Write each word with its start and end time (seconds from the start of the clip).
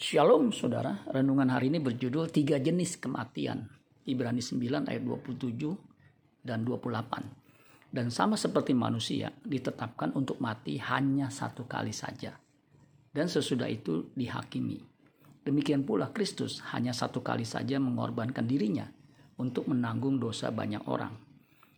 Shalom 0.00 0.48
saudara, 0.48 1.04
renungan 1.12 1.52
hari 1.52 1.68
ini 1.68 1.76
berjudul 1.76 2.32
tiga 2.32 2.56
jenis 2.56 2.96
kematian. 2.96 3.68
Ibrani 4.08 4.40
9 4.40 4.88
ayat 4.88 5.04
27 5.04 6.40
dan 6.40 6.64
28. 6.64 7.92
Dan 7.92 8.08
sama 8.08 8.40
seperti 8.40 8.72
manusia 8.72 9.28
ditetapkan 9.44 10.16
untuk 10.16 10.40
mati 10.40 10.80
hanya 10.80 11.28
satu 11.28 11.68
kali 11.68 11.92
saja. 11.92 12.32
Dan 13.12 13.28
sesudah 13.28 13.68
itu 13.68 14.08
dihakimi. 14.16 14.80
Demikian 15.44 15.84
pula 15.84 16.08
Kristus 16.16 16.64
hanya 16.72 16.96
satu 16.96 17.20
kali 17.20 17.44
saja 17.44 17.76
mengorbankan 17.76 18.48
dirinya 18.48 18.88
untuk 19.36 19.68
menanggung 19.68 20.16
dosa 20.16 20.48
banyak 20.48 20.80
orang. 20.88 21.12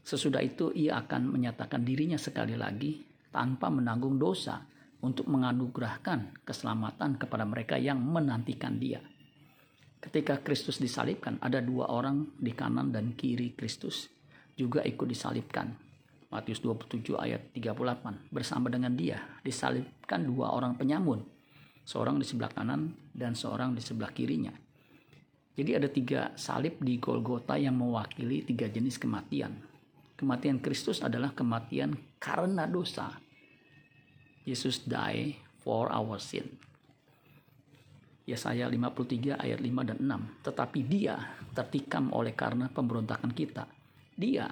Sesudah 0.06 0.46
itu 0.46 0.70
ia 0.70 0.94
akan 1.02 1.26
menyatakan 1.26 1.82
dirinya 1.82 2.22
sekali 2.22 2.54
lagi 2.54 3.02
tanpa 3.34 3.66
menanggung 3.66 4.14
dosa 4.14 4.62
untuk 5.02 5.26
menganugerahkan 5.28 6.46
keselamatan 6.46 7.18
kepada 7.18 7.42
mereka 7.42 7.74
yang 7.76 7.98
menantikan 7.98 8.78
dia. 8.78 9.02
Ketika 10.02 10.42
Kristus 10.42 10.78
disalibkan, 10.82 11.38
ada 11.42 11.62
dua 11.62 11.90
orang 11.90 12.34
di 12.38 12.50
kanan 12.54 12.90
dan 12.90 13.14
kiri 13.14 13.54
Kristus 13.54 14.10
juga 14.58 14.82
ikut 14.82 15.06
disalibkan. 15.06 15.92
Matius 16.32 16.64
27 16.64 17.12
ayat 17.20 17.52
38 17.52 18.32
bersama 18.32 18.72
dengan 18.72 18.96
dia 18.96 19.20
disalibkan 19.44 20.24
dua 20.24 20.56
orang 20.56 20.80
penyamun 20.80 21.20
seorang 21.84 22.16
di 22.16 22.24
sebelah 22.24 22.48
kanan 22.48 22.88
dan 23.12 23.36
seorang 23.36 23.76
di 23.76 23.84
sebelah 23.84 24.08
kirinya 24.16 24.48
jadi 25.52 25.76
ada 25.76 25.92
tiga 25.92 26.32
salib 26.32 26.80
di 26.80 26.96
Golgota 26.96 27.60
yang 27.60 27.76
mewakili 27.76 28.48
tiga 28.48 28.64
jenis 28.72 28.96
kematian 28.96 29.60
kematian 30.16 30.56
Kristus 30.64 31.04
adalah 31.04 31.36
kematian 31.36 32.00
karena 32.16 32.64
dosa 32.64 33.12
Jesus 34.42 34.82
die 34.82 35.38
for 35.62 35.86
our 35.94 36.18
sin. 36.18 36.50
Yesaya 38.26 38.66
53 38.66 39.38
ayat 39.38 39.58
5 39.58 39.90
dan 39.94 39.98
6. 40.02 40.46
Tetapi 40.46 40.80
dia 40.86 41.14
tertikam 41.54 42.10
oleh 42.10 42.34
karena 42.34 42.66
pemberontakan 42.70 43.30
kita. 43.34 43.66
Dia 44.18 44.50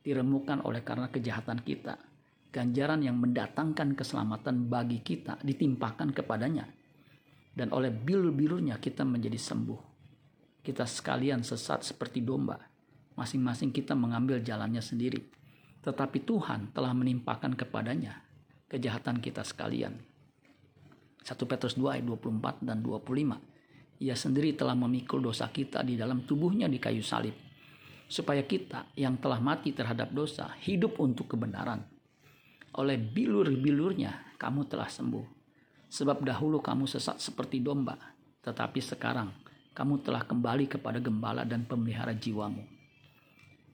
diremukkan 0.00 0.64
oleh 0.64 0.84
karena 0.84 1.08
kejahatan 1.08 1.60
kita. 1.64 1.96
Ganjaran 2.52 3.00
yang 3.00 3.16
mendatangkan 3.16 3.96
keselamatan 3.96 4.68
bagi 4.68 5.00
kita 5.00 5.40
ditimpakan 5.40 6.12
kepadanya. 6.12 6.68
Dan 7.52 7.72
oleh 7.72 7.92
bilur-bilurnya 7.92 8.76
kita 8.76 9.04
menjadi 9.04 9.36
sembuh. 9.36 9.80
Kita 10.60 10.84
sekalian 10.84 11.40
sesat 11.40 11.84
seperti 11.84 12.20
domba. 12.20 12.60
Masing-masing 13.16 13.72
kita 13.72 13.96
mengambil 13.96 14.40
jalannya 14.40 14.80
sendiri. 14.84 15.20
Tetapi 15.80 16.18
Tuhan 16.24 16.72
telah 16.72 16.92
menimpakan 16.92 17.56
kepadanya 17.56 18.29
kejahatan 18.70 19.18
kita 19.18 19.42
sekalian. 19.42 19.98
1 21.26 21.34
Petrus 21.44 21.74
2 21.74 21.98
ayat 21.98 22.04
24 22.06 22.62
dan 22.62 22.78
25. 22.80 24.00
Ia 24.00 24.16
sendiri 24.16 24.56
telah 24.56 24.72
memikul 24.78 25.20
dosa 25.20 25.50
kita 25.52 25.84
di 25.84 25.98
dalam 25.98 26.24
tubuhnya 26.24 26.70
di 26.70 26.80
kayu 26.80 27.04
salib. 27.04 27.34
Supaya 28.10 28.46
kita 28.46 28.94
yang 28.96 29.20
telah 29.20 29.42
mati 29.42 29.74
terhadap 29.74 30.10
dosa 30.14 30.54
hidup 30.64 30.96
untuk 31.02 31.36
kebenaran. 31.36 31.84
Oleh 32.78 32.96
bilur-bilurnya 32.96 34.38
kamu 34.38 34.70
telah 34.70 34.88
sembuh. 34.88 35.26
Sebab 35.90 36.22
dahulu 36.22 36.62
kamu 36.62 36.86
sesat 36.86 37.18
seperti 37.18 37.60
domba. 37.60 37.98
Tetapi 38.40 38.80
sekarang 38.80 39.28
kamu 39.74 40.00
telah 40.02 40.22
kembali 40.24 40.70
kepada 40.70 40.98
gembala 41.02 41.44
dan 41.44 41.66
pemelihara 41.66 42.16
jiwamu. 42.16 42.64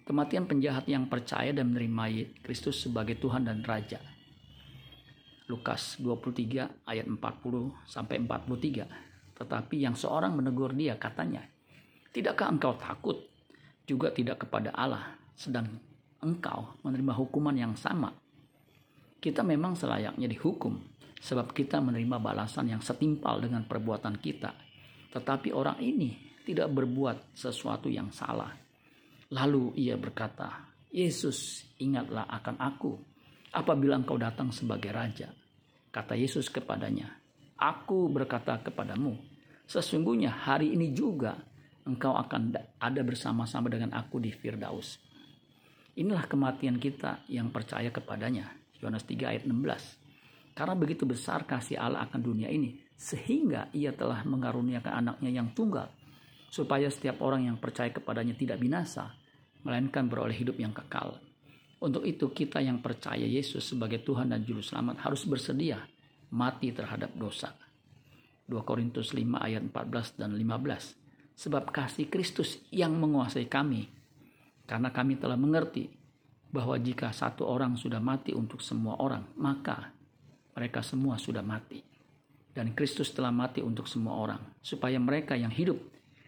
Kematian 0.06 0.44
penjahat 0.44 0.84
yang 0.90 1.06
percaya 1.08 1.52
dan 1.54 1.72
menerima 1.72 2.40
Kristus 2.42 2.82
sebagai 2.82 3.18
Tuhan 3.18 3.46
dan 3.46 3.62
Raja 3.64 4.15
Lukas 5.46 6.02
23 6.02 6.90
ayat 6.90 7.06
40 7.06 7.86
sampai 7.86 8.18
43. 8.18 9.38
Tetapi 9.38 9.76
yang 9.78 9.94
seorang 9.94 10.34
menegur 10.34 10.74
dia 10.74 10.98
katanya, 10.98 11.46
"Tidakkah 12.10 12.50
engkau 12.50 12.74
takut 12.74 13.14
juga 13.86 14.10
tidak 14.10 14.42
kepada 14.46 14.74
Allah, 14.74 15.14
sedang 15.38 15.70
engkau 16.18 16.74
menerima 16.82 17.12
hukuman 17.14 17.54
yang 17.54 17.78
sama?" 17.78 18.10
Kita 19.22 19.46
memang 19.46 19.78
selayaknya 19.78 20.26
dihukum 20.26 20.82
sebab 21.22 21.54
kita 21.54 21.78
menerima 21.78 22.18
balasan 22.18 22.74
yang 22.74 22.82
setimpal 22.82 23.38
dengan 23.38 23.62
perbuatan 23.70 24.18
kita. 24.18 24.50
Tetapi 25.14 25.54
orang 25.54 25.78
ini 25.78 26.42
tidak 26.42 26.74
berbuat 26.74 27.38
sesuatu 27.38 27.86
yang 27.86 28.10
salah. 28.10 28.50
Lalu 29.30 29.78
ia 29.78 29.94
berkata, 29.94 30.70
"Yesus, 30.90 31.66
ingatlah 31.78 32.26
akan 32.30 32.56
aku 32.58 33.15
apabila 33.56 33.96
engkau 33.96 34.20
datang 34.20 34.52
sebagai 34.52 34.92
raja. 34.92 35.32
Kata 35.88 36.12
Yesus 36.12 36.52
kepadanya, 36.52 37.08
Aku 37.56 38.12
berkata 38.12 38.60
kepadamu, 38.60 39.16
sesungguhnya 39.64 40.28
hari 40.28 40.76
ini 40.76 40.92
juga 40.92 41.40
engkau 41.88 42.12
akan 42.12 42.52
ada 42.76 43.00
bersama-sama 43.00 43.72
dengan 43.72 43.96
aku 43.96 44.20
di 44.20 44.28
Firdaus. 44.28 45.00
Inilah 45.96 46.28
kematian 46.28 46.76
kita 46.76 47.24
yang 47.32 47.48
percaya 47.48 47.88
kepadanya. 47.88 48.52
Yohanes 48.76 49.08
3 49.08 49.32
ayat 49.32 49.44
16. 49.48 50.52
Karena 50.52 50.76
begitu 50.76 51.08
besar 51.08 51.48
kasih 51.48 51.80
Allah 51.80 52.04
akan 52.04 52.20
dunia 52.20 52.52
ini, 52.52 52.76
sehingga 52.92 53.72
ia 53.72 53.96
telah 53.96 54.20
mengaruniakan 54.28 54.92
anaknya 55.00 55.40
yang 55.40 55.56
tunggal, 55.56 55.88
supaya 56.52 56.92
setiap 56.92 57.24
orang 57.24 57.48
yang 57.48 57.56
percaya 57.56 57.88
kepadanya 57.88 58.36
tidak 58.36 58.60
binasa, 58.60 59.16
melainkan 59.64 60.04
beroleh 60.12 60.36
hidup 60.36 60.60
yang 60.60 60.76
kekal. 60.76 61.16
Untuk 61.86 62.02
itu 62.02 62.26
kita 62.34 62.58
yang 62.58 62.82
percaya 62.82 63.22
Yesus 63.22 63.62
sebagai 63.62 64.02
Tuhan 64.02 64.34
dan 64.34 64.42
Juru 64.42 64.58
Selamat 64.58 65.06
harus 65.06 65.22
bersedia 65.22 65.86
mati 66.34 66.74
terhadap 66.74 67.14
dosa. 67.14 67.54
2 68.50 68.58
Korintus 68.66 69.14
5 69.14 69.22
ayat 69.38 69.62
14 69.70 70.18
dan 70.18 70.34
15. 70.34 71.38
Sebab 71.38 71.70
kasih 71.70 72.10
Kristus 72.10 72.58
yang 72.74 72.90
menguasai 72.98 73.46
kami. 73.46 73.86
Karena 74.66 74.90
kami 74.90 75.14
telah 75.14 75.38
mengerti 75.38 75.86
bahwa 76.50 76.74
jika 76.74 77.14
satu 77.14 77.46
orang 77.46 77.78
sudah 77.78 78.02
mati 78.02 78.34
untuk 78.34 78.66
semua 78.66 78.98
orang, 78.98 79.22
maka 79.38 79.94
mereka 80.58 80.82
semua 80.82 81.22
sudah 81.22 81.46
mati. 81.46 81.86
Dan 82.50 82.74
Kristus 82.74 83.14
telah 83.14 83.30
mati 83.30 83.62
untuk 83.62 83.86
semua 83.86 84.18
orang, 84.18 84.42
supaya 84.58 84.98
mereka 84.98 85.38
yang 85.38 85.54
hidup 85.54 85.78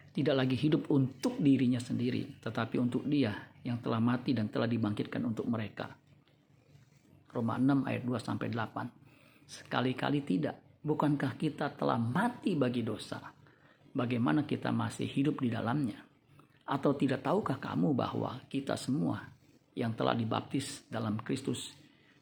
tidak 0.09 0.35
lagi 0.45 0.57
hidup 0.57 0.89
untuk 0.89 1.37
dirinya 1.37 1.77
sendiri, 1.77 2.41
tetapi 2.41 2.81
untuk 2.81 3.05
Dia 3.05 3.33
yang 3.61 3.77
telah 3.77 4.01
mati 4.01 4.33
dan 4.33 4.49
telah 4.49 4.65
dibangkitkan 4.65 5.21
untuk 5.21 5.45
mereka. 5.45 5.85
Roma 7.29 7.61
6 7.61 7.85
ayat 7.85 8.01
2 8.01 8.17
sampai 8.17 8.47
8. 8.49 9.45
Sekali-kali 9.45 10.25
tidak. 10.25 10.57
Bukankah 10.81 11.37
kita 11.37 11.69
telah 11.77 11.99
mati 12.01 12.57
bagi 12.57 12.81
dosa? 12.81 13.21
Bagaimana 13.93 14.47
kita 14.47 14.73
masih 14.73 15.05
hidup 15.05 15.43
di 15.43 15.53
dalamnya? 15.53 16.01
Atau 16.65 16.97
tidak 16.97 17.25
tahukah 17.25 17.61
kamu 17.61 17.93
bahwa 17.93 18.41
kita 18.49 18.77
semua 18.79 19.29
yang 19.77 19.93
telah 19.93 20.17
dibaptis 20.17 20.85
dalam 20.89 21.21
Kristus 21.21 21.73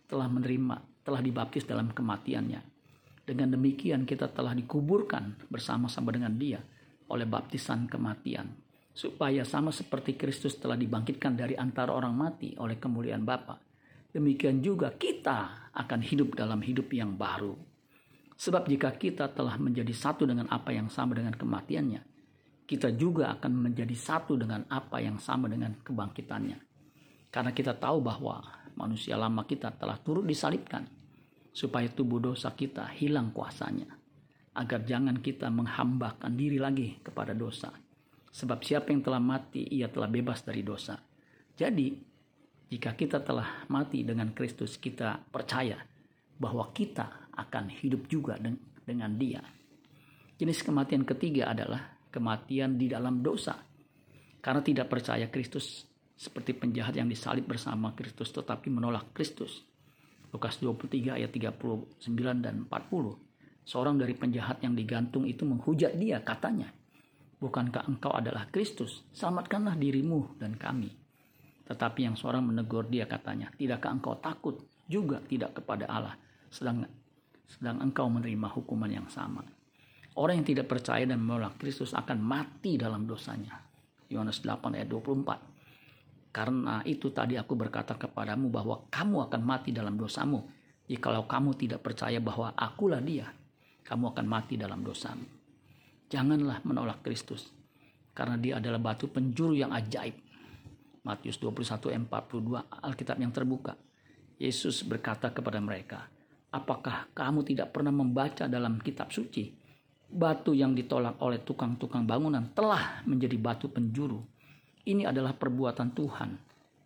telah 0.08 0.28
menerima, 0.28 1.04
telah 1.04 1.22
dibaptis 1.24 1.64
dalam 1.68 1.92
kematiannya. 1.92 2.64
Dengan 3.28 3.56
demikian 3.56 4.08
kita 4.08 4.32
telah 4.32 4.56
dikuburkan 4.56 5.52
bersama-sama 5.52 6.16
dengan 6.16 6.32
dia 6.36 6.64
oleh 7.12 7.26
baptisan 7.28 7.88
kematian 7.88 8.68
supaya 8.98 9.46
sama 9.46 9.70
seperti 9.70 10.18
Kristus 10.18 10.58
telah 10.58 10.74
dibangkitkan 10.74 11.38
dari 11.38 11.54
antara 11.54 11.94
orang 11.94 12.18
mati 12.18 12.58
oleh 12.58 12.82
kemuliaan 12.82 13.22
Bapa. 13.22 13.62
Demikian 14.10 14.58
juga 14.58 14.90
kita 14.98 15.70
akan 15.70 16.02
hidup 16.02 16.34
dalam 16.34 16.58
hidup 16.66 16.90
yang 16.90 17.14
baru. 17.14 17.54
Sebab 18.34 18.66
jika 18.66 18.98
kita 18.98 19.30
telah 19.30 19.62
menjadi 19.62 19.94
satu 19.94 20.26
dengan 20.26 20.50
apa 20.50 20.74
yang 20.74 20.90
sama 20.90 21.14
dengan 21.14 21.38
kematiannya, 21.38 22.02
kita 22.66 22.98
juga 22.98 23.38
akan 23.38 23.70
menjadi 23.70 23.94
satu 23.94 24.34
dengan 24.34 24.66
apa 24.66 24.98
yang 24.98 25.22
sama 25.22 25.46
dengan 25.46 25.78
kebangkitannya. 25.78 26.58
Karena 27.30 27.54
kita 27.54 27.78
tahu 27.78 28.02
bahwa 28.02 28.42
manusia 28.74 29.14
lama 29.14 29.46
kita 29.46 29.78
telah 29.78 30.02
turut 30.02 30.26
disalibkan, 30.26 30.90
supaya 31.54 31.86
tubuh 31.94 32.18
dosa 32.18 32.54
kita 32.58 32.90
hilang 32.98 33.30
kuasanya, 33.30 33.94
agar 34.58 34.82
jangan 34.84 35.22
kita 35.22 35.48
menghambakan 35.54 36.34
diri 36.34 36.58
lagi 36.58 36.98
kepada 37.06 37.38
dosa 37.38 37.70
Sebab 38.38 38.62
siapa 38.62 38.94
yang 38.94 39.02
telah 39.02 39.18
mati, 39.18 39.66
ia 39.66 39.90
telah 39.90 40.06
bebas 40.06 40.46
dari 40.46 40.62
dosa. 40.62 40.94
Jadi, 41.58 41.90
jika 42.70 42.94
kita 42.94 43.26
telah 43.26 43.66
mati 43.74 44.06
dengan 44.06 44.30
Kristus, 44.30 44.78
kita 44.78 45.18
percaya 45.26 45.82
bahwa 46.38 46.70
kita 46.70 47.34
akan 47.34 47.66
hidup 47.82 48.06
juga 48.06 48.38
dengan 48.86 49.12
dia. 49.18 49.42
Jenis 50.38 50.62
kematian 50.62 51.02
ketiga 51.02 51.50
adalah 51.50 51.98
kematian 52.14 52.78
di 52.78 52.86
dalam 52.86 53.26
dosa. 53.26 53.58
Karena 54.38 54.62
tidak 54.62 54.86
percaya 54.86 55.34
Kristus 55.34 55.90
seperti 56.14 56.54
penjahat 56.54 56.94
yang 56.94 57.10
disalib 57.10 57.50
bersama 57.50 57.98
Kristus 57.98 58.30
tetapi 58.30 58.70
menolak 58.70 59.18
Kristus. 59.18 59.66
Lukas 60.30 60.62
23 60.62 61.18
ayat 61.18 61.34
39 61.34 61.98
dan 62.38 62.70
40. 62.70 63.27
Seorang 63.68 64.00
dari 64.00 64.16
penjahat 64.16 64.64
yang 64.64 64.72
digantung 64.80 65.28
itu 65.28 65.44
menghujat 65.44 66.00
dia 66.00 66.24
katanya, 66.24 66.72
Bukankah 67.38 67.86
engkau 67.86 68.10
adalah 68.18 68.50
Kristus? 68.50 69.06
Selamatkanlah 69.14 69.78
dirimu 69.78 70.42
dan 70.42 70.58
kami. 70.58 70.90
Tetapi 71.70 72.10
yang 72.10 72.18
seorang 72.18 72.42
menegur 72.42 72.90
dia 72.90 73.06
katanya, 73.06 73.54
tidakkah 73.54 73.94
engkau 73.94 74.18
takut 74.18 74.58
juga 74.90 75.22
tidak 75.22 75.62
kepada 75.62 75.86
Allah, 75.86 76.18
sedang 76.50 76.88
sedang 77.46 77.78
engkau 77.86 78.10
menerima 78.10 78.48
hukuman 78.58 78.90
yang 78.90 79.06
sama. 79.14 79.46
Orang 80.18 80.42
yang 80.42 80.48
tidak 80.50 80.66
percaya 80.66 81.06
dan 81.06 81.22
menolak 81.22 81.62
Kristus 81.62 81.94
akan 81.94 82.18
mati 82.18 82.74
dalam 82.74 83.06
dosanya. 83.06 83.54
Yohanes 84.10 84.42
8 84.42 84.74
ayat 84.74 84.90
24. 84.90 86.34
Karena 86.34 86.82
itu 86.90 87.14
tadi 87.14 87.38
aku 87.38 87.54
berkata 87.54 87.94
kepadamu 87.94 88.50
bahwa 88.50 88.90
kamu 88.90 89.30
akan 89.30 89.42
mati 89.46 89.70
dalam 89.70 89.94
dosamu. 89.94 90.42
Jikalau 90.90 91.30
kamu 91.30 91.54
tidak 91.54 91.86
percaya 91.86 92.18
bahwa 92.18 92.56
akulah 92.58 93.04
dia, 93.04 93.30
kamu 93.88 94.12
akan 94.12 94.26
mati 94.28 94.60
dalam 94.60 94.84
dosamu. 94.84 95.24
Janganlah 96.12 96.60
menolak 96.68 97.00
Kristus. 97.08 97.48
Karena 98.12 98.36
dia 98.36 98.60
adalah 98.60 98.84
batu 98.84 99.08
penjuru 99.08 99.56
yang 99.56 99.72
ajaib. 99.72 100.20
Matius 101.08 101.40
21 101.40 101.96
ayat 101.96 102.04
42 102.04 102.84
Alkitab 102.84 103.18
yang 103.24 103.32
terbuka. 103.32 103.80
Yesus 104.36 104.84
berkata 104.84 105.32
kepada 105.32 105.64
mereka, 105.64 106.12
Apakah 106.52 107.08
kamu 107.16 107.48
tidak 107.48 107.72
pernah 107.72 107.96
membaca 107.96 108.48
dalam 108.48 108.80
kitab 108.84 109.12
suci? 109.12 109.56
Batu 110.08 110.56
yang 110.56 110.76
ditolak 110.76 111.20
oleh 111.20 111.44
tukang-tukang 111.44 112.08
bangunan 112.08 112.52
telah 112.56 113.04
menjadi 113.04 113.36
batu 113.36 113.68
penjuru. 113.68 114.24
Ini 114.88 115.12
adalah 115.12 115.36
perbuatan 115.36 115.92
Tuhan, 115.92 116.30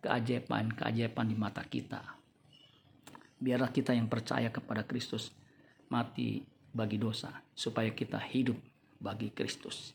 keajaiban-keajaiban 0.02 1.26
di 1.30 1.36
mata 1.38 1.62
kita. 1.62 2.02
Biarlah 3.38 3.70
kita 3.70 3.94
yang 3.94 4.10
percaya 4.10 4.50
kepada 4.50 4.82
Kristus 4.82 5.30
mati 5.86 6.42
bagi 6.72 6.96
dosa, 6.96 7.44
supaya 7.52 7.92
kita 7.92 8.18
hidup 8.18 8.56
bagi 8.98 9.28
Kristus. 9.32 9.92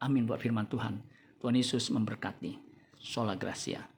Amin 0.00 0.28
buat 0.28 0.40
firman 0.40 0.68
Tuhan. 0.68 1.00
Tuhan 1.40 1.56
Yesus 1.56 1.88
memberkati. 1.92 2.60
Sola 3.00 3.36
Gracia. 3.36 3.93